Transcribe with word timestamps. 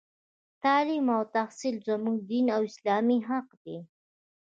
تـعلـيم 0.63 1.05
او 1.15 1.21
تحـصيل 1.35 1.75
زمـوږ 1.87 2.17
دينـي 2.29 2.51
او 2.57 2.61
اسـلامي 2.69 3.17
حـق 3.27 3.49
دى. 3.63 3.77